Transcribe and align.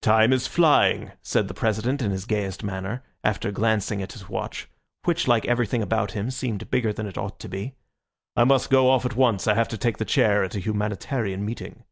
"Time 0.00 0.32
is 0.32 0.46
flying," 0.46 1.12
said 1.20 1.46
the 1.46 1.52
President 1.52 2.00
in 2.00 2.10
his 2.10 2.24
gayest 2.24 2.64
manner, 2.64 3.04
after 3.22 3.52
glancing 3.52 4.00
at 4.00 4.14
his 4.14 4.26
watch, 4.26 4.66
which 5.04 5.28
like 5.28 5.44
everything 5.44 5.82
about 5.82 6.12
him 6.12 6.30
seemed 6.30 6.70
bigger 6.70 6.90
than 6.90 7.06
it 7.06 7.18
ought 7.18 7.38
to 7.38 7.50
be. 7.50 7.74
"I 8.34 8.44
must 8.44 8.70
go 8.70 8.88
off 8.88 9.04
at 9.04 9.14
once; 9.16 9.46
I 9.46 9.52
have 9.52 9.68
to 9.68 9.76
take 9.76 9.98
the 9.98 10.06
chair 10.06 10.42
at 10.42 10.54
a 10.54 10.60
Humanitarian 10.60 11.44
meeting." 11.44 11.84